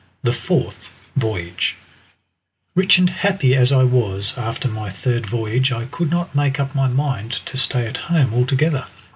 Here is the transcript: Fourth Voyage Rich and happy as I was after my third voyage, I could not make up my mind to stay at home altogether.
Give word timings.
Fourth 0.33 0.89
Voyage 1.15 1.75
Rich 2.73 2.97
and 2.97 3.07
happy 3.11 3.53
as 3.53 3.71
I 3.71 3.83
was 3.83 4.35
after 4.35 4.67
my 4.67 4.89
third 4.89 5.27
voyage, 5.27 5.71
I 5.71 5.85
could 5.85 6.09
not 6.09 6.33
make 6.33 6.59
up 6.59 6.73
my 6.73 6.87
mind 6.87 7.33
to 7.45 7.55
stay 7.55 7.85
at 7.85 7.97
home 7.97 8.33
altogether. 8.33 8.87